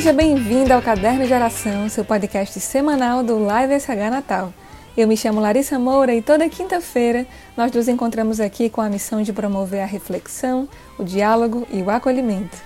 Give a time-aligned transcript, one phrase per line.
[0.00, 4.50] Seja bem-vindo ao Caderno de Oração, seu podcast semanal do Live SH Natal.
[4.96, 9.20] Eu me chamo Larissa Moura e toda quinta-feira nós nos encontramos aqui com a missão
[9.20, 10.66] de promover a reflexão,
[10.98, 12.56] o diálogo e o acolhimento.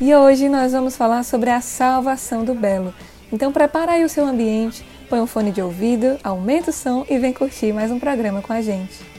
[0.00, 2.94] E hoje nós vamos falar sobre a salvação do belo.
[3.30, 7.18] Então prepara aí o seu ambiente, põe um fone de ouvido, aumenta o som e
[7.18, 9.17] vem curtir mais um programa com a gente.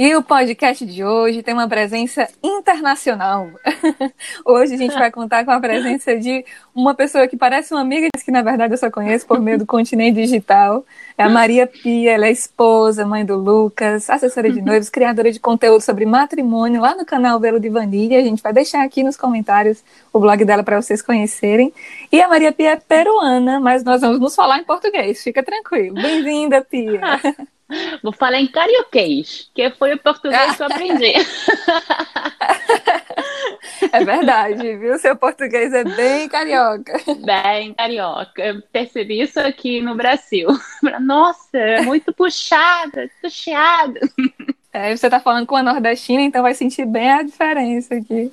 [0.00, 3.50] E o podcast de hoje tem uma presença internacional.
[4.46, 8.06] hoje a gente vai contar com a presença de uma pessoa que parece uma amiga,
[8.24, 10.86] que na verdade eu só conheço por meio do continente digital.
[11.18, 15.40] É a Maria Pia, ela é esposa, mãe do Lucas, assessora de noivos, criadora de
[15.40, 18.20] conteúdo sobre matrimônio lá no canal Velo de Vanilha.
[18.20, 21.72] A gente vai deixar aqui nos comentários o blog dela para vocês conhecerem.
[22.12, 25.96] E a Maria Pia é peruana, mas nós vamos nos falar em português, fica tranquilo.
[25.96, 27.00] Bem-vinda, Pia.
[28.02, 31.12] Vou falar em carioquês, que foi o português que eu aprendi.
[33.92, 34.98] É verdade, viu?
[34.98, 37.00] Seu português é bem carioca.
[37.24, 38.42] Bem carioca.
[38.42, 40.48] Eu percebi isso aqui no Brasil.
[41.00, 44.00] Nossa, é muito puxada, puxada.
[44.72, 48.32] É, você está falando com a nordestina, então vai sentir bem a diferença aqui.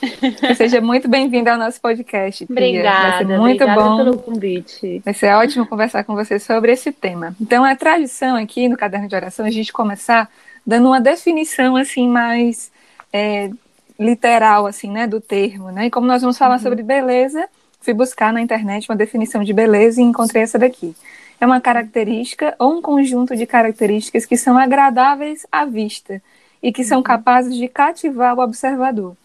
[0.56, 2.46] Seja muito bem-vinda ao nosso podcast.
[2.48, 3.96] Obrigada, vai ser muito obrigada bom.
[3.96, 5.02] pelo convite.
[5.04, 7.34] Vai ser ótimo conversar com você sobre esse tema.
[7.40, 10.30] Então, a tradição aqui no caderno de oração é a gente começar
[10.66, 12.70] dando uma definição assim mais
[13.12, 13.50] é,
[13.98, 15.86] literal assim, né, do termo, né?
[15.86, 16.62] E como nós vamos falar uhum.
[16.62, 17.48] sobre beleza,
[17.80, 20.94] fui buscar na internet uma definição de beleza e encontrei essa daqui.
[21.40, 26.20] É uma característica ou um conjunto de características que são agradáveis à vista
[26.62, 27.04] e que são uhum.
[27.04, 29.16] capazes de cativar o observador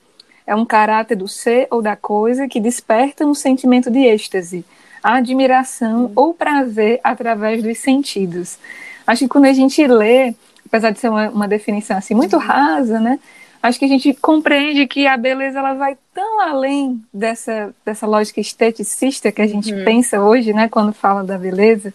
[0.46, 4.66] é um caráter do ser ou da coisa que desperta um sentimento de êxtase,
[5.04, 6.12] admiração uhum.
[6.16, 8.58] ou prazer através dos sentidos.
[9.06, 10.34] Acho que quando a gente lê,
[10.66, 12.42] apesar de ser uma, uma definição assim muito uhum.
[12.42, 13.20] rasa, né?
[13.64, 18.42] Acho que a gente compreende que a beleza ela vai tão além dessa, dessa lógica
[18.42, 19.86] esteticista que a gente uhum.
[19.86, 21.94] pensa hoje, né, quando fala da beleza.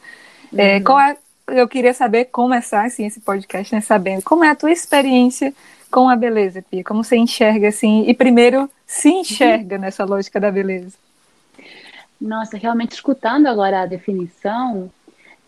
[0.56, 0.84] É, uhum.
[0.84, 1.16] qual é,
[1.48, 5.52] eu queria saber começar assim, esse podcast, né, sabendo como é a tua experiência
[5.90, 6.84] com a beleza, Pia?
[6.84, 8.04] Como você enxerga assim?
[8.08, 10.96] E primeiro se enxerga nessa lógica da beleza?
[12.20, 14.90] Nossa, realmente escutando agora a definição,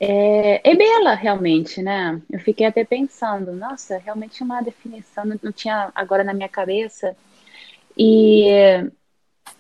[0.00, 2.20] é, é, bela realmente, né?
[2.30, 7.16] Eu fiquei até pensando, nossa, realmente uma definição, não, não tinha agora na minha cabeça.
[7.96, 8.46] E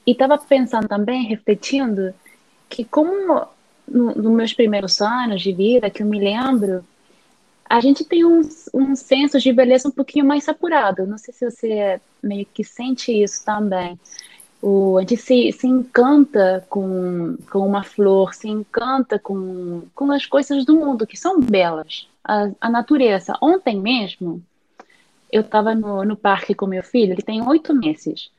[0.06, 2.14] estava pensando também, refletindo,
[2.68, 3.46] que como
[3.86, 6.84] nos no meus primeiros anos de vida, que eu me lembro,
[7.68, 8.42] a gente tem um,
[8.94, 11.06] senso de beleza um pouquinho mais apurado.
[11.06, 13.98] Não sei se você meio que sente isso também.
[14.62, 20.24] O, a gente se, se encanta com, com uma flor, se encanta com, com as
[20.24, 22.08] coisas do mundo que são belas.
[22.24, 23.34] A, a natureza.
[23.40, 24.42] Ontem mesmo,
[25.30, 28.30] eu estava no, no parque com meu filho, ele tem oito meses.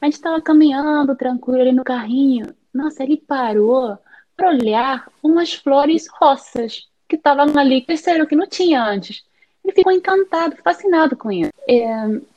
[0.00, 2.46] A gente estava caminhando tranquilo ali no carrinho.
[2.74, 3.98] Nossa, ele parou
[4.36, 9.22] para olhar umas flores roças que estavam ali cresceram, que não tinha antes.
[9.62, 11.52] Ele ficou encantado, fascinado com isso.
[11.68, 11.84] É,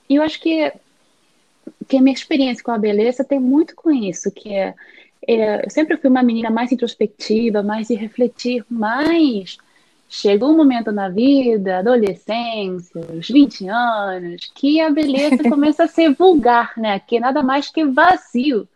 [0.09, 0.69] e eu acho que,
[1.87, 4.73] que a minha experiência com a beleza tem muito com isso, que é,
[5.25, 9.57] é eu sempre fui uma menina mais introspectiva, mais de refletir, mas
[10.09, 16.13] chegou um momento na vida, adolescência, os 20 anos, que a beleza começa a ser
[16.13, 16.99] vulgar, né?
[16.99, 18.67] Que é nada mais que vazio.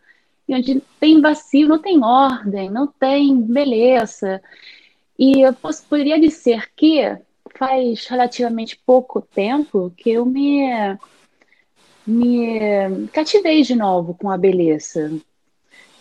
[0.48, 4.40] E onde tem vazio, não tem ordem, não tem beleza.
[5.20, 7.02] E eu posso, poderia dizer que
[7.58, 10.66] faz relativamente pouco tempo que eu me,
[12.06, 15.12] me cativei de novo com a beleza.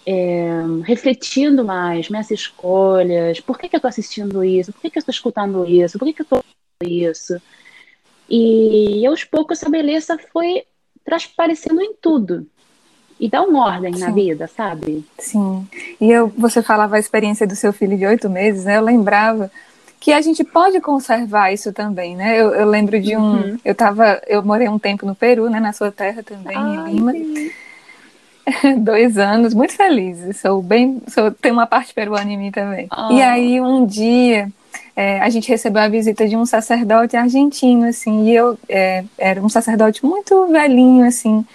[0.05, 0.49] É,
[0.85, 5.01] refletindo mais minhas escolhas, por que, que eu estou assistindo isso, por que, que eu
[5.01, 6.43] estou escutando isso, por que, que eu estou
[6.85, 7.39] isso.
[8.29, 10.63] E aos poucos essa beleza foi
[11.03, 12.47] transparecendo em tudo
[13.19, 13.99] e dá uma ordem Sim.
[13.99, 15.05] na vida, sabe?
[15.17, 15.67] Sim.
[15.99, 18.77] E eu, você falava a experiência do seu filho de oito meses, né?
[18.77, 19.51] Eu lembrava
[19.99, 22.39] que a gente pode conservar isso também, né?
[22.39, 23.57] Eu, eu lembro de um, uhum.
[23.65, 25.59] eu tava, eu morei um tempo no Peru, né?
[25.59, 27.13] Na sua terra também, Ai, em Lima.
[28.79, 30.37] Dois anos, muito feliz.
[30.37, 32.87] Sou bem, sou, tem uma parte peruana em mim também.
[32.95, 33.11] Oh.
[33.11, 34.49] E aí um dia
[34.95, 39.41] é, a gente recebeu a visita de um sacerdote argentino, assim, e eu é, era
[39.41, 41.45] um sacerdote muito velhinho, assim,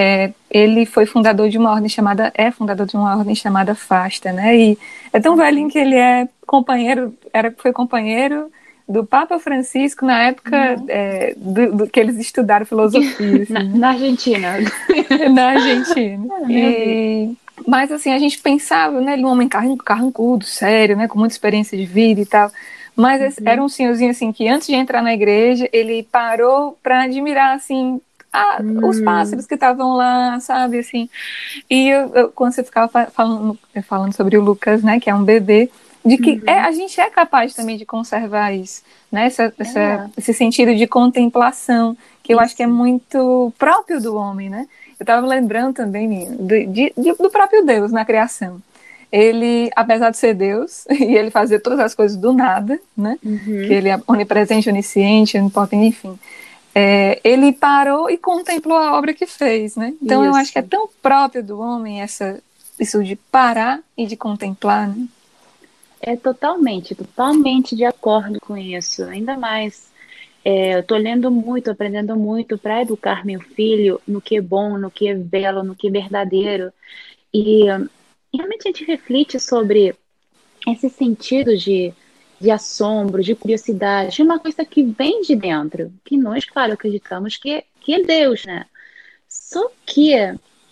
[0.00, 4.32] é, ele foi fundador de uma ordem chamada, é fundador de uma ordem chamada Fasta,
[4.32, 4.56] né?
[4.56, 4.78] E
[5.12, 8.50] é tão velhinho que ele é companheiro, era, foi companheiro
[8.88, 10.86] do Papa Francisco na época uhum.
[10.88, 13.42] é, do, do, que eles estudaram filosofia.
[13.44, 13.52] Assim.
[13.52, 14.56] na, na, Argentina.
[15.30, 16.26] na Argentina.
[16.32, 17.36] Ah, e,
[17.68, 19.12] mas assim, a gente pensava, né?
[19.12, 21.08] Ele um homem carrancudo, sério, né?
[21.08, 22.50] Com muita experiência de vida e tal.
[22.96, 23.44] Mas uhum.
[23.44, 28.00] era um senhorzinho assim que antes de entrar na igreja, ele parou para admirar assim
[28.32, 28.86] a, hum.
[28.86, 31.08] os pássaros que estavam lá, sabe, assim.
[31.68, 35.24] E eu, eu, quando você ficava falando, falando sobre o Lucas, né, que é um
[35.24, 35.70] bebê,
[36.04, 36.42] de que uhum.
[36.46, 38.82] é, a gente é capaz também de conservar isso,
[39.12, 40.06] né, essa, essa, é.
[40.16, 44.66] esse sentido de contemplação, que eu acho que é muito próprio do homem, né.
[44.98, 48.62] Eu estava lembrando também do, de, de, do próprio Deus na criação
[49.12, 53.18] ele, apesar de ser Deus, e ele fazer todas as coisas do nada, né?
[53.24, 53.38] Uhum.
[53.44, 56.16] Que ele é onipresente, onisciente, onipotente, enfim
[56.74, 59.94] é, ele parou e contemplou a obra que fez, né?
[60.00, 60.32] Então isso.
[60.32, 62.40] eu acho que é tão próprio do homem essa
[62.78, 65.06] isso de parar e de contemplar, né?
[66.00, 69.04] É totalmente, totalmente de acordo com isso.
[69.04, 69.90] Ainda mais,
[70.42, 74.78] é, eu estou lendo muito, aprendendo muito para educar meu filho no que é bom,
[74.78, 76.72] no que é belo, no que é verdadeiro.
[77.34, 77.64] E
[78.32, 79.94] realmente a gente reflete sobre
[80.66, 81.92] esse sentido de
[82.40, 87.36] de assombro, de curiosidade, de uma coisa que vem de dentro, que nós, claro, acreditamos
[87.36, 88.64] que, que é Deus, né?
[89.28, 90.14] Só que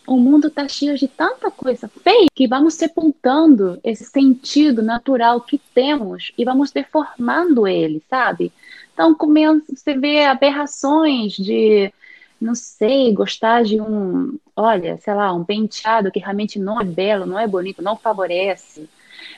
[0.06, 5.61] o mundo está cheio de tanta coisa feia que vamos sepultando esse sentido natural que
[5.75, 8.50] temos e vamos deformando ele, sabe?
[8.94, 11.93] Então, começa, você vê aberrações de,
[12.41, 17.26] não sei, gostar de um, olha, sei lá, um penteado que realmente não é belo,
[17.26, 18.88] não é bonito, não favorece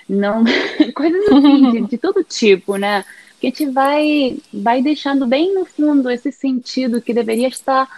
[0.08, 0.44] não
[0.94, 3.04] coisas assim, de, de todo tipo, né?
[3.40, 7.88] Que a gente vai, vai deixando bem no fundo esse sentido que deveria estar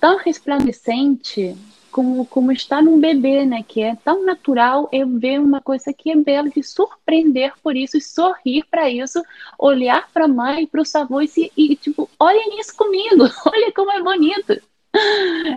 [0.00, 1.56] tão resplandecente
[1.92, 3.62] como, como está num bebê, né?
[3.62, 8.00] Que é tão natural eu ver uma coisa que é bela, de surpreender por isso,
[8.00, 9.22] sorrir para isso,
[9.58, 13.92] olhar para a mãe, para o avô e, e, tipo, olhem isso comigo, olha como
[13.92, 14.60] é bonito.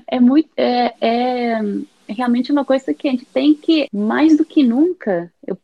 [0.08, 1.62] É muito, é, é
[2.08, 5.58] realmente uma coisa que a gente tem que, mais do que nunca, eu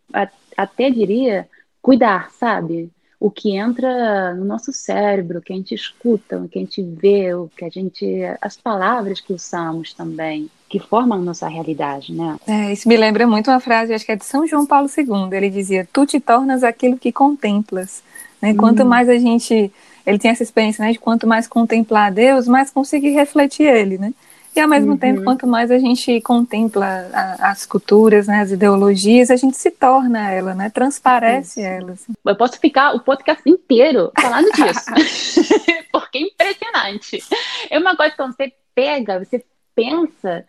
[0.57, 1.47] até diria,
[1.81, 2.89] cuidar, sabe?
[3.19, 6.81] O que entra no nosso cérebro, o que a gente escuta, o que a gente
[6.81, 8.03] vê, o que a gente.
[8.41, 12.37] as palavras que usamos também, que formam a nossa realidade, né?
[12.47, 15.37] É, isso me lembra muito uma frase, acho que é de São João Paulo II.
[15.37, 18.01] Ele dizia: Tu te tornas aquilo que contemplas.
[18.41, 18.55] Né?
[18.55, 18.87] Quanto hum.
[18.87, 19.71] mais a gente.
[20.03, 24.11] Ele tinha essa experiência né, de quanto mais contemplar Deus, mais conseguir refletir Ele, né?
[24.53, 24.97] E ao mesmo uhum.
[24.97, 29.71] tempo, quanto mais a gente contempla a, as culturas, né, as ideologias, a gente se
[29.71, 30.69] torna ela, né?
[30.69, 31.69] Transparece Isso.
[31.69, 31.91] ela.
[31.93, 32.13] Assim.
[32.25, 34.85] Eu posso ficar o podcast inteiro falando disso.
[35.91, 37.23] Porque é impressionante.
[37.69, 39.43] É uma coisa que você pega, você
[39.73, 40.45] pensa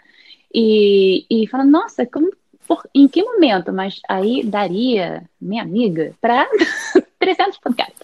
[0.52, 2.30] e, e fala, nossa, como,
[2.66, 3.72] por, em que momento?
[3.72, 6.48] Mas aí daria, minha amiga, para
[7.20, 7.98] 300 podcasts.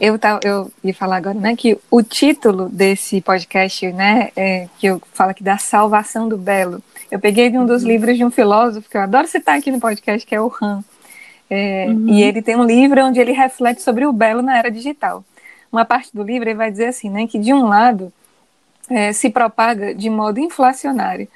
[0.00, 4.86] Eu, tava, eu ia falar agora, né, que o título desse podcast, né, é, que
[4.86, 7.88] eu falo aqui da salvação do belo, eu peguei de um dos uhum.
[7.88, 10.82] livros de um filósofo que eu adoro citar aqui no podcast, que é o Han.
[11.50, 12.08] É, uhum.
[12.08, 15.24] E ele tem um livro onde ele reflete sobre o belo na era digital.
[15.70, 18.12] Uma parte do livro ele vai dizer assim, né, que de um lado
[18.88, 21.28] é, se propaga de modo inflacionário,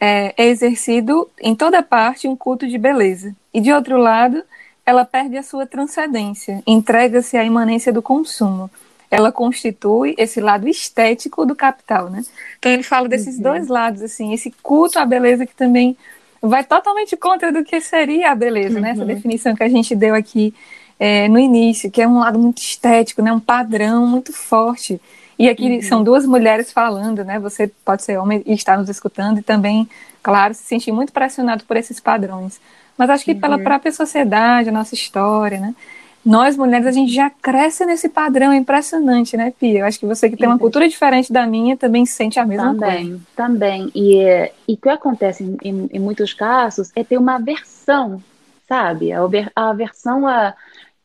[0.00, 4.42] é, é exercido em toda parte um culto de beleza, e de outro lado
[4.90, 8.68] ela perde a sua transcendência, entrega-se à imanência do consumo.
[9.08, 12.22] Ela constitui esse lado estético do capital, né?
[12.58, 13.42] Então ele fala desses uhum.
[13.42, 15.96] dois lados, assim, esse culto à beleza que também
[16.42, 18.80] vai totalmente contra do que seria a beleza, uhum.
[18.82, 18.90] né?
[18.90, 19.06] Essa uhum.
[19.06, 20.52] definição que a gente deu aqui
[20.98, 23.32] é, no início, que é um lado muito estético, né?
[23.32, 25.00] Um padrão muito forte.
[25.38, 25.82] E aqui uhum.
[25.82, 27.38] são duas mulheres falando, né?
[27.38, 29.88] Você pode ser homem e estar nos escutando e também,
[30.20, 32.60] claro, se sentir muito pressionado por esses padrões
[33.00, 33.40] mas acho que uhum.
[33.40, 35.74] pela própria sociedade, a nossa história, né?
[36.22, 39.78] Nós mulheres, a gente já cresce nesse padrão impressionante, né, Pia?
[39.80, 42.74] Eu acho que você que tem uma cultura diferente da minha também sente a mesma
[42.74, 43.20] também, coisa.
[43.34, 48.22] Também, E, e o que acontece em, em, em, muitos casos é ter uma aversão,
[48.68, 49.12] sabe?
[49.12, 49.22] A,
[49.56, 50.54] a aversão a,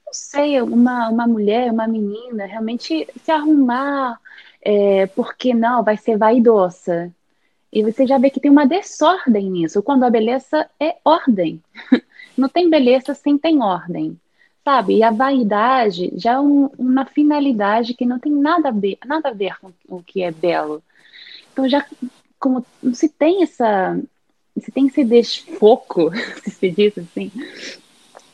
[0.05, 4.19] não sei, uma, uma mulher, uma menina, realmente se arrumar,
[4.61, 7.09] é, porque não, vai ser vaidosa.
[7.75, 11.61] E você já vê que tem uma desordem nisso, quando a beleza é ordem.
[12.37, 14.17] Não tem beleza sem tem ordem,
[14.63, 14.95] sabe?
[14.95, 19.29] E a vaidade já é um, uma finalidade que não tem nada a ver, nada
[19.29, 20.83] a ver com o que é belo.
[21.51, 21.85] Então já
[22.39, 23.97] como se tem essa
[24.59, 26.11] se tem esse desfoco,
[26.43, 27.31] se se diz assim,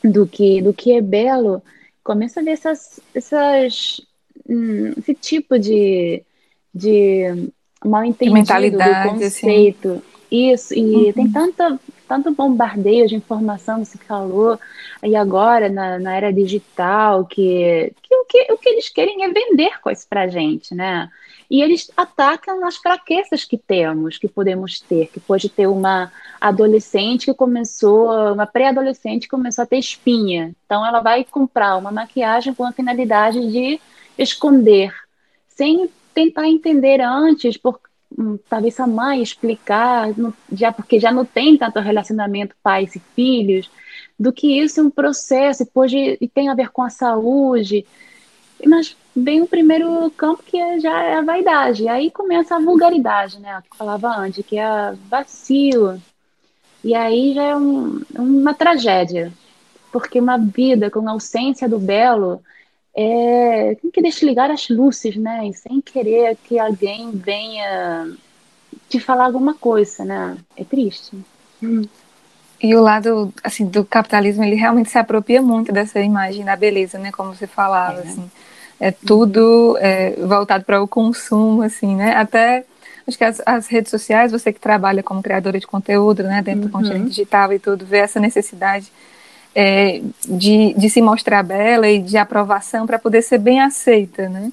[0.02, 1.62] do que do que é belo,
[2.02, 4.00] começa a ver essas, essas
[4.48, 6.24] hum, esse tipo de,
[6.74, 7.52] de
[7.84, 9.18] mal entendido do assim.
[9.18, 9.88] conceito.
[9.90, 10.02] Assim.
[10.30, 11.12] Isso, e uhum.
[11.12, 14.58] tem tanto, tanto bombardeio de informação que se falou,
[15.02, 19.28] e agora na, na era digital, que, que, o que o que eles querem é
[19.28, 21.10] vender coisas pra gente, né?
[21.50, 26.10] E eles atacam as fraquezas que temos, que podemos ter, que pode ter uma
[26.40, 30.54] adolescente que começou, uma pré-adolescente que começou a ter espinha.
[30.64, 33.78] Então ela vai comprar uma maquiagem com a finalidade de
[34.16, 34.94] esconder,
[35.46, 37.80] sem tentar entender antes, por,
[38.16, 40.08] hum, talvez a mãe explicar,
[40.52, 43.70] já porque já não tem tanto relacionamento pais e filhos,
[44.18, 47.84] do que isso é um processo, pode, e tem a ver com a saúde.
[48.64, 51.88] Mas vem o primeiro campo que é, já é a vaidade.
[51.88, 53.60] Aí começa a vulgaridade, né?
[53.62, 56.00] Que eu falava antes, que é vacilo.
[56.84, 59.32] E aí já é um, uma tragédia.
[59.90, 62.42] Porque uma vida com ausência do belo
[62.94, 65.48] é, tem que desligar as luzes, né?
[65.48, 68.12] E sem querer que alguém venha
[68.88, 70.36] te falar alguma coisa, né?
[70.56, 71.16] É triste.
[71.62, 71.84] Hum.
[72.62, 76.98] E o lado, assim, do capitalismo, ele realmente se apropria muito dessa imagem da beleza,
[76.98, 77.10] né?
[77.10, 78.02] Como você falava, é.
[78.02, 78.30] assim.
[78.78, 82.14] É tudo é, voltado para o consumo, assim, né?
[82.14, 82.64] Até,
[83.06, 86.42] acho que as, as, redes sociais, você que trabalha como criadora de conteúdo, né?
[86.42, 86.66] Dentro uhum.
[86.66, 88.92] do continente digital e tudo, vê essa necessidade
[89.54, 94.52] é, de, de se mostrar bela e de aprovação para poder ser bem aceita, né?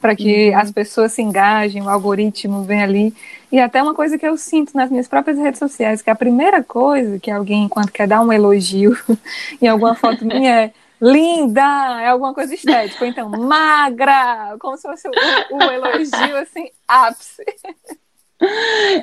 [0.00, 0.58] Para que uhum.
[0.58, 3.14] as pessoas se engajem, o algoritmo vem ali.
[3.52, 6.62] E até uma coisa que eu sinto nas minhas próprias redes sociais, que a primeira
[6.62, 8.96] coisa que alguém, enquanto quer dar um elogio
[9.60, 11.62] em alguma foto minha, é linda,
[12.02, 17.44] é alguma coisa estética, ou então magra, como se fosse o, o elogio assim, ápice.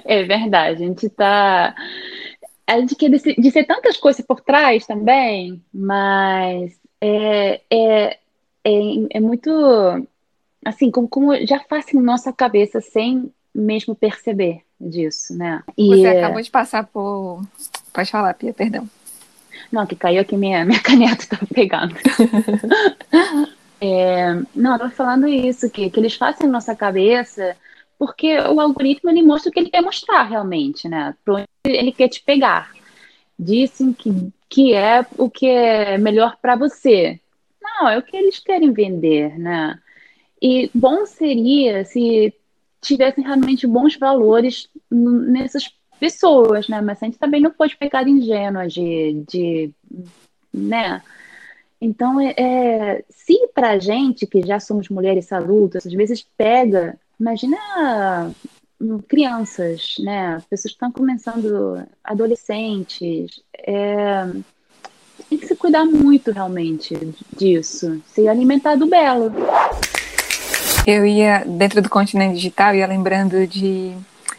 [0.03, 1.05] É verdade, a gente
[2.67, 8.19] tá a gente quer dizer tantas coisas por trás também, mas é, é,
[8.63, 8.79] é,
[9.11, 9.49] é muito
[10.65, 15.63] assim, como, como já faz em nossa cabeça sem mesmo perceber disso, né?
[15.77, 17.41] E, Você acabou de passar por.
[17.93, 18.87] Pode falar, Pia, perdão.
[19.71, 21.95] Não, que caiu aqui minha, minha caneta, estava pegando.
[23.81, 27.55] é, não, eu tô falando isso, que, que eles fazem em nossa cabeça
[27.97, 31.15] porque o algoritmo ele mostra o que ele quer mostrar realmente, né?
[31.63, 32.71] ele quer te pegar.
[33.37, 37.19] Dizem que, que é o que é melhor para você.
[37.61, 39.79] Não, é o que eles querem vender, né?
[40.41, 42.33] E bom seria se
[42.81, 46.81] tivessem realmente bons valores nessas pessoas, né?
[46.81, 49.71] Mas a gente também não pode pecar ingênua de, de
[50.53, 51.01] né?
[51.79, 58.31] Então, é, é, se pra gente, que já somos mulheres adultas, às vezes pega Imagina
[58.79, 60.41] hum, crianças, né?
[60.49, 63.41] Pessoas que estão começando, adolescentes.
[63.57, 64.27] É,
[65.29, 66.95] tem que se cuidar muito realmente
[67.35, 69.31] disso, se alimentar do belo.
[70.85, 73.93] Eu ia, dentro do continente digital, ia lembrando de,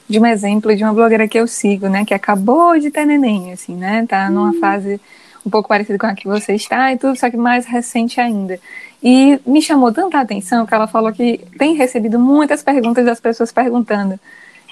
[0.08, 2.04] de um exemplo de uma blogueira que eu sigo, né?
[2.04, 4.06] Que acabou de ter neném, assim, né?
[4.08, 4.60] Tá numa hum.
[4.60, 5.00] fase
[5.48, 8.60] um pouco parecida com a que você está e tudo, só que mais recente ainda.
[9.02, 13.50] E me chamou tanta atenção que ela falou que tem recebido muitas perguntas das pessoas
[13.50, 14.20] perguntando: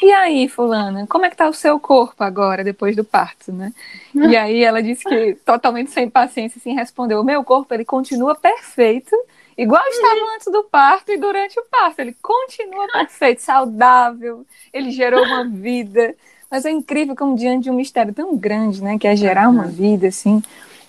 [0.02, 3.72] e aí, fulana, como é que tá o seu corpo agora, depois do parto, né?
[4.14, 8.34] E aí ela disse que, totalmente sem paciência, assim, respondeu, o meu corpo, ele continua
[8.34, 9.16] perfeito,
[9.56, 15.24] igual estava antes do parto e durante o parto, ele continua perfeito, saudável, ele gerou
[15.24, 16.14] uma vida,
[16.50, 19.66] mas é incrível como diante de um mistério tão grande, né, que é gerar uma
[19.66, 20.42] vida, assim,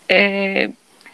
[0.09, 0.69] é,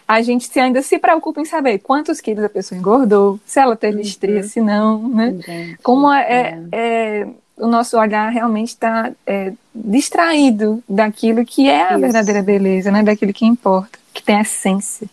[0.08, 3.76] a gente se ainda se preocupa em saber quantos quilos a pessoa engordou, se ela
[3.76, 4.02] teve uhum.
[4.02, 5.36] estria, se não, né?
[5.46, 6.68] Gente, Como é, é.
[6.72, 12.00] é, o nosso olhar realmente está é, distraído daquilo que é a Isso.
[12.02, 13.02] verdadeira beleza, né?
[13.02, 15.08] Daquilo que importa, que tem essência.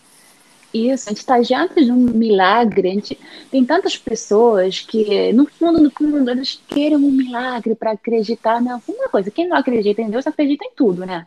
[0.73, 2.89] Isso, a gente está diante de um milagre.
[2.89, 3.19] A gente,
[3.51, 8.61] tem tantas pessoas que, no fundo, no fundo, eles querem um milagre para acreditar.
[8.61, 11.27] Não, uma coisa, quem não acredita em Deus acredita em tudo, né?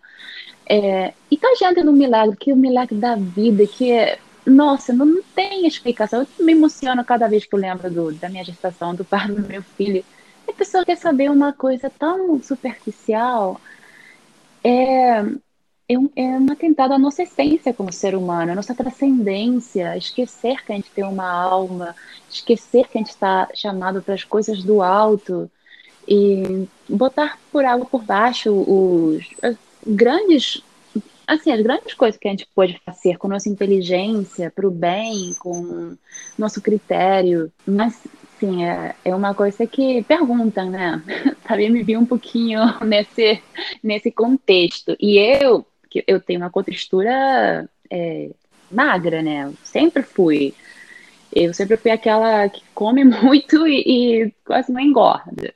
[0.65, 4.93] É, e tá diante do milagre, que é o milagre da vida, que é, nossa,
[4.93, 6.21] não, tem explicação.
[6.21, 9.47] Eu me emociono cada vez que eu lembro do, da minha gestação, do parto do
[9.47, 10.05] meu filho.
[10.47, 13.59] A pessoa quer saber uma coisa tão superficial.
[14.63, 15.23] É,
[15.93, 20.63] é, um, é um atentado à nossa essência como ser humano, à nossa transcendência, esquecer
[20.63, 21.95] que a gente tem uma alma,
[22.29, 25.49] esquecer que a gente está chamado para as coisas do alto
[26.07, 29.25] e botar por água por baixo os,
[29.85, 30.63] grandes
[31.25, 35.33] assim, as grandes coisas que a gente pode fazer com nossa inteligência, para o bem,
[35.39, 35.95] com
[36.37, 38.01] nosso critério, mas
[38.39, 41.01] sim, é, é uma coisa que perguntam, né?
[41.47, 43.41] Também me vi um pouquinho nesse,
[43.81, 44.95] nesse contexto.
[44.99, 48.31] E eu, que eu tenho uma contextura é,
[48.71, 49.43] magra, né?
[49.43, 50.55] Eu sempre fui.
[51.31, 55.53] Eu sempre fui aquela que come muito e, e quase não engorda.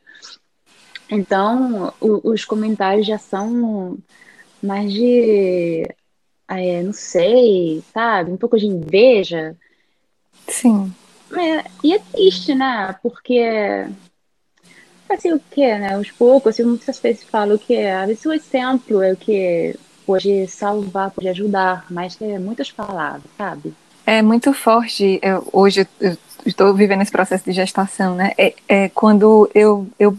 [1.09, 3.97] Então, o, os comentários já são
[4.61, 5.83] mais de,
[6.47, 8.31] é, não sei, sabe?
[8.31, 9.55] Um pouco de inveja.
[10.47, 10.93] Sim.
[11.31, 12.95] É, e é triste, né?
[13.01, 13.41] Porque,
[15.09, 15.97] assim, o que, né?
[15.97, 19.75] Os poucos, assim, muitas vezes falo que às vezes o exemplo é o que
[20.07, 23.73] pode salvar, pode ajudar, mas é muitas palavras, sabe?
[24.05, 25.19] É muito forte.
[25.21, 28.31] Eu, hoje eu estou vivendo esse processo de gestação, né?
[28.37, 30.17] É, é quando eu, eu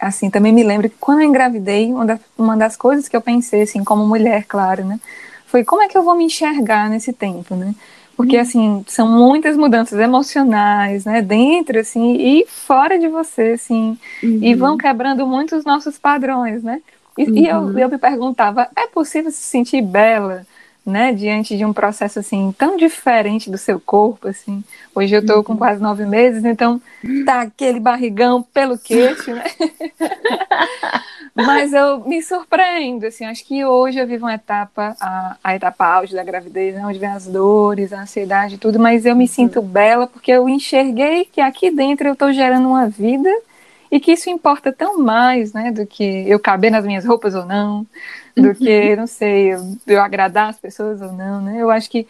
[0.00, 3.20] assim, também me lembro que quando eu engravidei, uma, da, uma das coisas que eu
[3.20, 4.98] pensei, assim, como mulher, claro, né?
[5.46, 7.72] Foi como é que eu vou me enxergar nesse tempo, né?
[8.16, 8.42] Porque, uhum.
[8.42, 11.22] assim, são muitas mudanças emocionais, né?
[11.22, 13.96] Dentro, assim, e fora de você, assim.
[14.22, 14.38] Uhum.
[14.42, 16.80] E vão quebrando muito os nossos padrões, né?
[17.16, 17.36] E, uhum.
[17.36, 17.78] e eu, uhum.
[17.78, 20.46] eu me perguntava, é possível se sentir bela
[20.84, 24.62] né, diante de um processo assim tão diferente do seu corpo, assim.
[24.94, 25.58] Hoje eu estou com uhum.
[25.58, 26.80] quase nove meses, então
[27.24, 29.44] tá aquele barrigão pelo queixo, né?
[31.34, 35.84] Mas eu me surpreendo, assim, acho que hoje eu vivo uma etapa, a, a etapa
[35.84, 39.24] auge da gravidez, né, onde vem as dores, a ansiedade e tudo, mas eu me
[39.24, 39.28] uhum.
[39.28, 43.28] sinto bela porque eu enxerguei que aqui dentro eu estou gerando uma vida
[43.94, 47.46] e que isso importa tão mais, né, do que eu caber nas minhas roupas ou
[47.46, 47.86] não,
[48.36, 48.54] do uhum.
[48.56, 51.62] que, não sei, eu, eu, agradar as pessoas ou não, né?
[51.62, 52.04] Eu acho que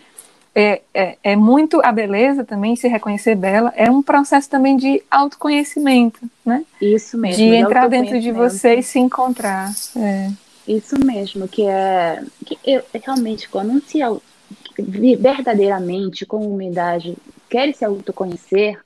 [0.54, 5.02] é, é, é, muito a beleza também, se reconhecer bela, é um processo também de
[5.10, 6.64] autoconhecimento, né?
[6.80, 7.36] Isso mesmo.
[7.36, 9.70] De entrar dentro de você e se encontrar.
[9.94, 10.30] É.
[10.66, 13.98] Isso mesmo, que é que eu realmente quando se
[15.18, 17.14] verdadeiramente com humildade
[17.50, 18.78] quer se autoconhecer,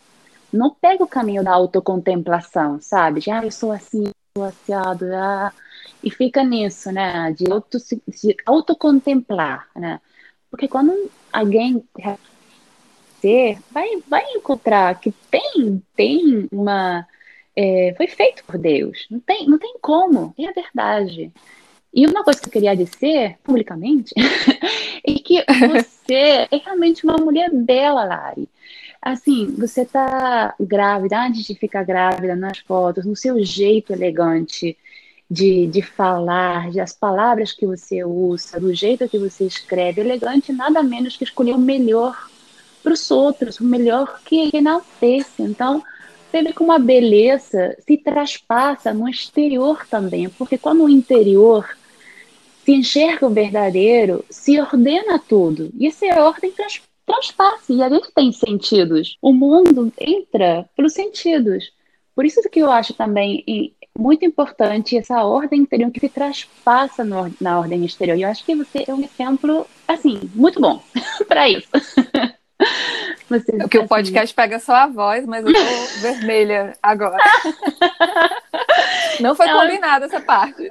[0.52, 3.20] não pega o caminho da autocontemplação, sabe?
[3.20, 4.04] De, ah, eu sou assim,
[4.36, 5.52] sou assiado, ah,
[6.02, 7.32] e fica nisso, né?
[7.32, 10.00] De, auto, de autocontemplar, né?
[10.50, 11.84] Porque quando alguém
[13.20, 17.06] ser, vai, vai encontrar que tem, tem uma.
[17.54, 19.06] É, foi feito por Deus.
[19.10, 21.32] Não tem, não tem como, é a verdade.
[21.92, 24.14] E uma coisa que eu queria dizer publicamente
[25.04, 28.48] é que você é realmente uma mulher bela, Lari.
[29.00, 34.76] Assim, você tá grávida, antes de ficar grávida, nas fotos, no seu jeito elegante,
[35.30, 40.00] de, de falar, de as palavras que você usa, do jeito que você escreve.
[40.00, 42.28] Elegante nada menos que escolher o melhor
[42.82, 45.42] para os outros, o melhor que enaltece.
[45.42, 45.82] Então,
[46.32, 51.68] vê como a beleza se traspassa no exterior também, porque quando o interior
[52.64, 55.70] se enxerga o verdadeiro, se ordena tudo.
[55.78, 57.72] E essa ordem trans, transpassa.
[57.72, 59.16] E a gente tem sentidos.
[59.20, 61.72] O mundo entra pelos sentidos.
[62.14, 63.44] Por isso que eu acho também
[63.98, 68.16] muito importante essa ordem interior que se traspassa no, na ordem exterior.
[68.16, 70.82] E eu acho que você é um exemplo, assim, muito bom
[71.26, 71.68] para isso.
[73.28, 73.84] Você, o que assim...
[73.84, 75.60] o podcast pega só a voz, mas eu tô
[76.00, 77.22] vermelha agora.
[79.20, 80.66] Não foi combinada essa parte.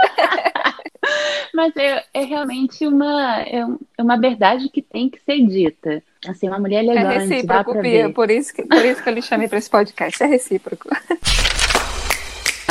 [1.53, 3.63] Mas é, é realmente uma, é,
[3.97, 6.03] é uma verdade que tem que ser dita.
[6.27, 7.15] Assim, uma mulher elegante.
[7.15, 10.21] É recíproco, Pia, por isso, que, por isso que eu lhe chamei para esse podcast.
[10.21, 10.89] É recíproco.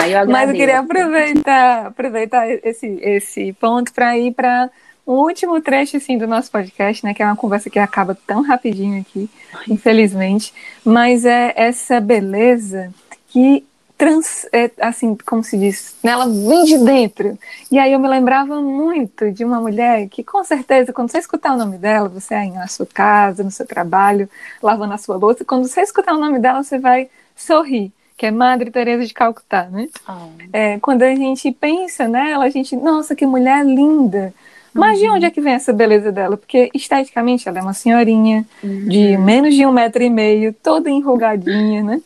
[0.07, 4.71] eu Mas eu queria aproveitar, aproveitar esse, esse ponto para ir para
[5.05, 7.15] o último trecho assim, do nosso podcast, né?
[7.15, 9.31] Que é uma conversa que acaba tão rapidinho aqui,
[9.69, 10.53] infelizmente.
[10.85, 12.93] Mas é essa beleza
[13.29, 13.65] que
[13.97, 17.39] trans, é, assim, como se diz, né, ela vem de dentro.
[17.71, 21.55] E aí eu me lembrava muito de uma mulher que, com certeza, quando você escutar
[21.55, 24.29] o nome dela, você aí na sua casa, no seu trabalho,
[24.63, 28.31] lavando a sua louça, quando você escutar o nome dela, você vai sorrir que é
[28.31, 29.89] Madre Teresa de Calcutá, né?
[30.09, 30.29] Oh.
[30.53, 34.33] É, quando a gente pensa nela, a gente, nossa, que mulher linda.
[34.73, 35.05] Mas uhum.
[35.05, 36.37] de onde é que vem essa beleza dela?
[36.37, 38.89] Porque esteticamente ela é uma senhorinha uhum.
[38.89, 42.01] de menos de um metro e meio, toda enrugadinha, né?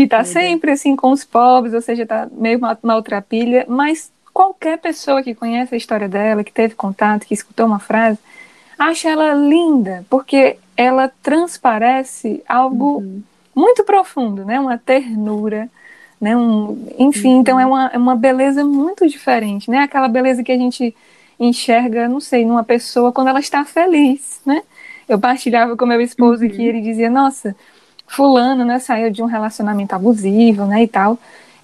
[0.00, 0.24] Que tá uhum.
[0.24, 5.74] sempre assim com os pobres, ou seja, tá meio maltrapilha, mas qualquer pessoa que conhece
[5.74, 8.18] a história dela, que teve contato, que escutou uma frase,
[8.78, 13.22] acha ela linda, porque ela transparece algo uhum
[13.54, 14.58] muito profundo, né?
[14.58, 15.68] Uma ternura,
[16.20, 16.36] né?
[16.36, 17.40] Um, enfim, uhum.
[17.40, 19.80] então é uma, é uma beleza muito diferente, né?
[19.80, 20.94] Aquela beleza que a gente
[21.38, 24.62] enxerga, não sei, numa pessoa quando ela está feliz, né?
[25.08, 26.50] Eu partilhava com meu esposo uhum.
[26.50, 27.56] que ele dizia, nossa,
[28.10, 31.16] fulano, né, saiu de um relacionamento abusivo, né, e tal.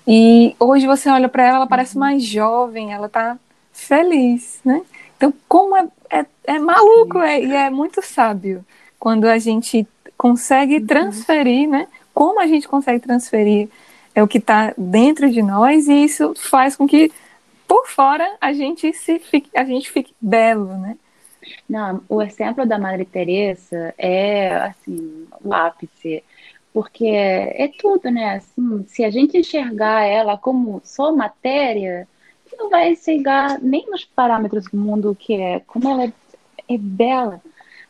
[0.07, 2.01] E hoje você olha para ela, ela parece uhum.
[2.01, 3.37] mais jovem, ela tá
[3.73, 4.83] feliz, né?
[5.17, 8.65] Então, como é, é, é maluco é, e é muito sábio
[8.99, 10.87] quando a gente consegue uhum.
[10.87, 11.89] transferir, né?
[12.15, 13.69] Como a gente consegue transferir
[14.15, 17.13] é o que está dentro de nós e isso faz com que
[17.67, 20.97] por fora a gente se fique, a gente fique belo, né?
[21.69, 26.23] Não, o exemplo da Madre Teresa é assim o ápice,
[26.77, 28.35] porque é, é tudo, né?
[28.35, 32.07] Assim, se a gente enxergar ela como só matéria,
[32.59, 36.13] não vai chegar nem nos parâmetros do mundo que é, como ela é,
[36.69, 37.41] é bela,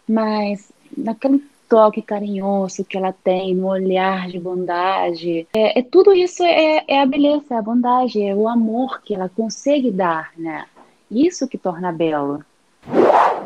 [0.09, 5.49] mas naquele toque carinhoso que ela tem, no olhar de bondade.
[5.53, 9.16] É, é tudo isso é, é, a beleza, é a bondade, é o amor que
[9.16, 10.64] ela consegue dar, né?
[11.11, 12.40] Isso que torna belo.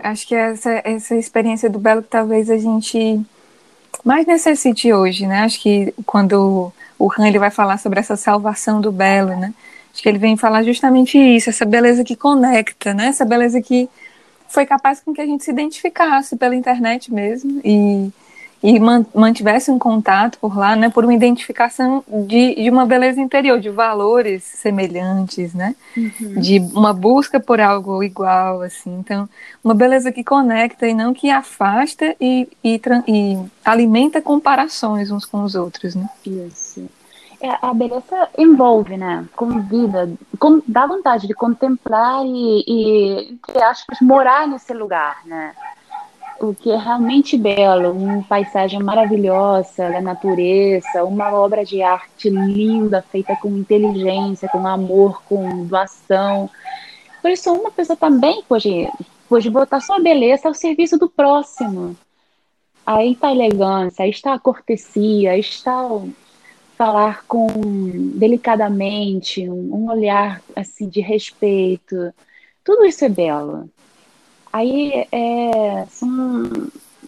[0.03, 3.25] Acho que essa, essa experiência do belo que talvez a gente
[4.05, 5.41] mais necessite hoje, né?
[5.41, 9.53] Acho que quando o Han ele vai falar sobre essa salvação do belo, né?
[9.93, 13.07] Acho que ele vem falar justamente isso, essa beleza que conecta, né?
[13.07, 13.89] Essa beleza que
[14.49, 18.11] foi capaz com que a gente se identificasse pela internet mesmo e
[18.63, 18.79] e
[19.15, 23.71] mantivesse um contato por lá, né, por uma identificação de, de uma beleza interior, de
[23.71, 26.41] valores semelhantes, né, uhum.
[26.41, 29.29] de uma busca por algo igual, assim, então,
[29.65, 35.43] uma beleza que conecta e não que afasta e, e, e alimenta comparações uns com
[35.43, 36.09] os outros, né.
[36.27, 36.87] Isso.
[37.43, 43.99] É, a beleza envolve, né, convida, com, dá vontade de contemplar e, e, entre aspas,
[44.03, 45.55] morar nesse lugar, né,
[46.41, 53.03] o que é realmente belo, uma paisagem maravilhosa da natureza, uma obra de arte linda,
[53.03, 56.49] feita com inteligência, com amor, com doação.
[57.21, 58.89] Por isso, uma pessoa também pode,
[59.29, 61.95] pode botar sua beleza ao serviço do próximo.
[62.87, 66.11] Aí está a elegância, aí está a cortesia, aí está o
[66.79, 67.47] falar com
[68.15, 72.15] delicadamente, um, um olhar assim de respeito.
[72.65, 73.69] Tudo isso é belo.
[74.53, 76.51] Aí é, são,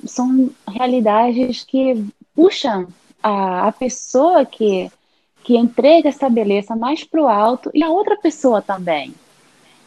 [0.06, 2.86] são realidades que puxam
[3.22, 4.90] a, a pessoa que,
[5.42, 9.14] que entrega essa beleza mais para o alto e a outra pessoa também.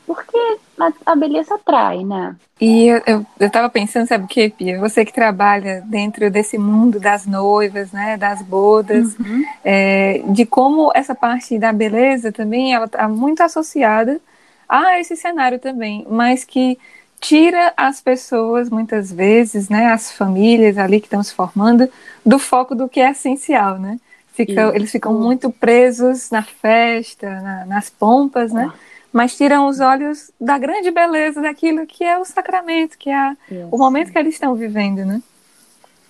[0.06, 0.38] Porque
[0.80, 2.36] a, a beleza atrai, né?
[2.62, 4.80] E eu, eu, tava pensando, sabe o que, Pia?
[4.80, 9.44] Você que trabalha dentro desse mundo das noivas, né, das bodas, uhum.
[9.64, 14.22] é, de como essa parte da beleza também, ela tá muito associada
[14.70, 16.78] a esse cenário também, mas que
[17.20, 21.90] tira as pessoas, muitas vezes, né, as famílias ali que estão se formando,
[22.26, 24.00] do foco do que é essencial, né?
[24.34, 28.70] Fica, eles ficam muito presos na festa, na, nas pompas, né?
[28.70, 28.78] Ah.
[29.12, 33.38] Mas tiram os olhos da grande beleza daquilo que é o sacramento, que é
[33.72, 35.22] o momento que eles estão vivendo, né?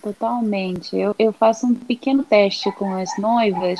[0.02, 0.96] Totalmente.
[0.96, 3.78] Eu, eu faço um pequeno teste com as noivas.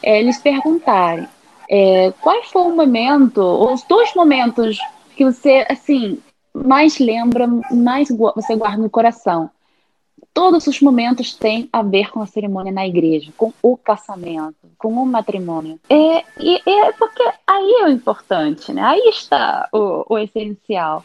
[0.00, 1.26] É, eles perguntarem
[1.68, 4.78] é, qual foi o momento, ou os dois momentos
[5.16, 6.20] que você, assim,
[6.54, 9.50] mais lembra, mais você guarda no coração.
[10.32, 14.92] Todos os momentos têm a ver com a cerimônia na igreja, com o casamento, com
[14.94, 15.78] o matrimônio.
[15.88, 18.82] É, e, é porque aí é o importante, né?
[18.82, 21.04] Aí está o, o essencial.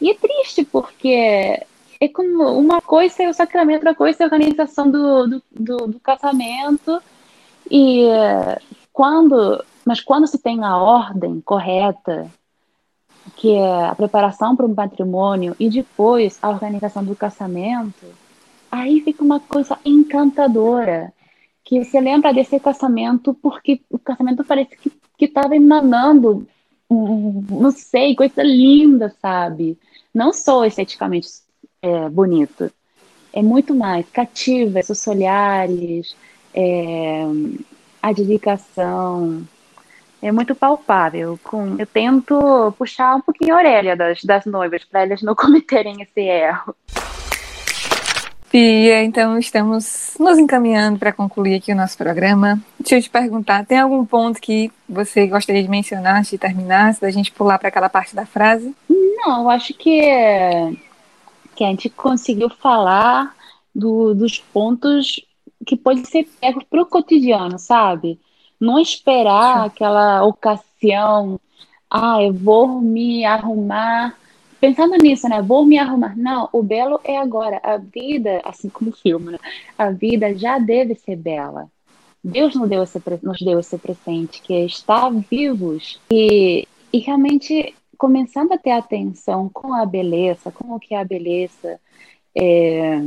[0.00, 1.60] E é triste porque
[2.00, 5.76] é como uma coisa é o sacramento, outra coisa é a organização do, do, do,
[5.88, 7.00] do casamento.
[7.70, 8.06] E
[8.92, 12.30] quando, mas quando se tem a ordem correta
[13.36, 18.06] que é a preparação para um patrimônio e depois a organização do casamento,
[18.70, 21.12] aí fica uma coisa encantadora.
[21.64, 24.76] Que você lembra desse casamento porque o casamento parece
[25.16, 26.46] que estava emanando,
[26.90, 29.78] não sei, coisa linda, sabe?
[30.12, 31.28] Não só esteticamente
[31.80, 32.70] é, bonito,
[33.32, 36.14] é muito mais cativa, esses olhares,
[36.52, 37.24] é,
[38.02, 39.46] a dedicação,
[40.22, 41.38] é muito palpável.
[41.42, 46.00] Com, eu tento puxar um pouquinho a orelha das, das noivas para elas não cometerem
[46.00, 46.74] esse erro.
[48.50, 52.60] Pia, então estamos nos encaminhando para concluir aqui o nosso programa.
[52.78, 56.94] Deixa eu te perguntar, tem algum ponto que você gostaria de mencionar antes de terminar,
[56.94, 58.76] se da gente pular para aquela parte da frase?
[58.90, 60.02] Não, eu acho que,
[61.56, 63.34] que a gente conseguiu falar
[63.74, 65.18] do, dos pontos
[65.64, 68.20] que pode ser pego para o cotidiano, sabe?
[68.62, 71.40] Não esperar aquela ocasião,
[71.90, 74.16] ah, eu vou me arrumar.
[74.60, 75.42] Pensando nisso, né?
[75.42, 76.16] Vou me arrumar.
[76.16, 77.60] Não, o belo é agora.
[77.60, 79.38] A vida, assim como o filme, né?
[79.76, 81.68] a vida já deve ser bela.
[82.22, 87.74] Deus nos deu esse, nos deu esse presente, que é estar vivos e, e realmente
[87.98, 91.80] começando a ter atenção com a beleza, com o que é a beleza.
[92.32, 93.00] É,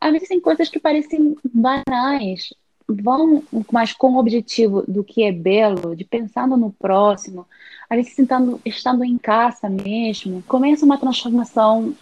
[0.00, 2.54] às vezes tem coisas que parecem banais,
[2.90, 7.46] vão mais com o objetivo do que é belo, de pensando no próximo,
[7.88, 11.92] a gente sentando, estando em casa mesmo, começa uma transformação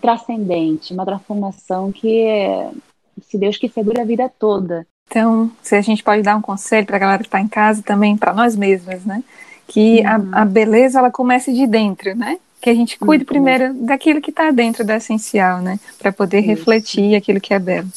[0.00, 2.26] transcendente, uma transformação que,
[3.22, 4.86] se Deus quiser, dura a vida toda.
[5.06, 7.82] Então, se a gente pode dar um conselho para a galera que está em casa
[7.82, 9.22] também, para nós mesmas, né?
[9.66, 10.30] Que uhum.
[10.32, 12.38] a, a, beleza ela comece de dentro, né?
[12.60, 13.28] Que a gente cuide uhum.
[13.28, 15.78] primeiro daquilo que está dentro do essencial, né?
[15.98, 16.48] Para poder Isso.
[16.48, 17.88] refletir aquilo que é belo.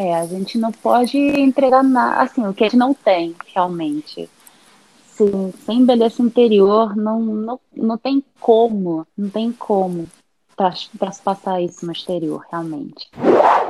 [0.00, 4.30] É, a gente não pode entregar nada, assim, o que a gente não tem, realmente.
[5.12, 10.08] Sim, sem beleza interior, não, não, não tem como, não tem como
[11.22, 13.10] passar isso no exterior, realmente.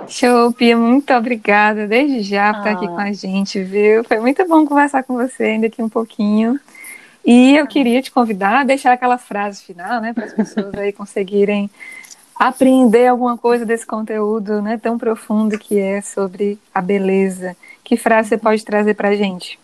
[0.07, 2.61] Show, Pia, muito obrigada desde já por ah.
[2.61, 2.89] estar aqui ah.
[2.91, 4.05] com a gente, viu?
[4.05, 6.61] Foi muito bom conversar com você ainda aqui um pouquinho.
[7.27, 10.93] E eu queria te convidar a deixar aquela frase final, né, para as pessoas aí
[10.93, 11.69] conseguirem
[12.41, 17.55] apreender alguma coisa desse conteúdo né, tão profundo que é sobre a beleza.
[17.85, 19.61] Que frase você pode trazer para a gente?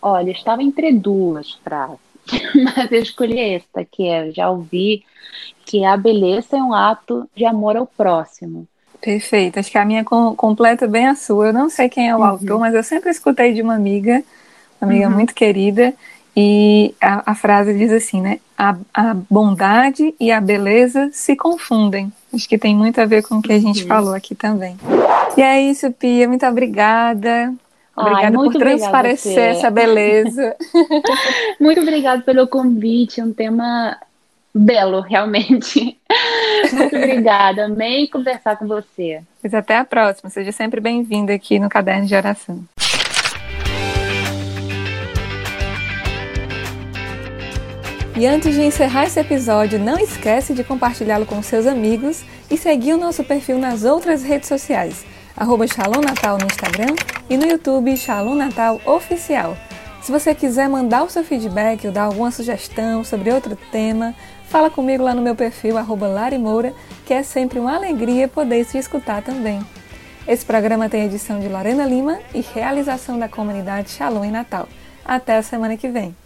[0.00, 1.98] Olha, estava entre duas frases,
[2.74, 5.04] mas eu escolhi esta, que é, já ouvi,
[5.66, 8.66] que a beleza é um ato de amor ao próximo.
[8.98, 11.48] Perfeito, acho que a minha completa bem a sua.
[11.48, 12.24] Eu não sei quem é o uhum.
[12.24, 14.22] autor, mas eu sempre escutei de uma amiga,
[14.80, 15.14] uma amiga uhum.
[15.14, 15.92] muito querida,
[16.34, 18.40] e a, a, frase diz assim, né?
[18.60, 22.12] A, a, bondade e a beleza se confundem.
[22.34, 23.88] Acho que tem muito a ver com o que a gente uhum.
[23.88, 24.76] falou aqui também.
[25.34, 26.28] E é isso, Pia.
[26.28, 27.54] Muito obrigada.
[27.96, 30.54] Obrigada Ai, por transparecer essa beleza.
[31.58, 33.22] muito obrigada pelo convite.
[33.22, 33.96] Um tema
[34.54, 35.98] belo, realmente.
[36.70, 37.64] Muito obrigada.
[37.64, 39.22] Amei conversar com você.
[39.40, 40.28] Pois até a próxima.
[40.28, 42.62] Seja sempre bem-vinda aqui no Caderno de Oração.
[48.16, 52.92] E antes de encerrar esse episódio, não esquece de compartilhá-lo com seus amigos e seguir
[52.92, 56.94] o nosso perfil nas outras redes sociais, arroba Shalom Natal no Instagram
[57.30, 59.56] e no YouTube Shalom Natal Oficial.
[60.02, 64.14] Se você quiser mandar o seu feedback ou dar alguma sugestão sobre outro tema,
[64.48, 66.74] fala comigo lá no meu perfil, arroba Moura,
[67.06, 69.60] que é sempre uma alegria poder te escutar também.
[70.26, 74.68] Esse programa tem edição de Lorena Lima e realização da comunidade Shalom em Natal.
[75.04, 76.20] Até a semana que vem.